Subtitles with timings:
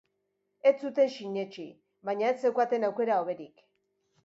[0.69, 1.67] Ez zuten sinetsi,
[2.11, 3.65] baina ez zeukaten aukera hoberik.